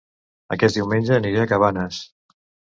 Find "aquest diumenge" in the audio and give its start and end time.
0.55-1.13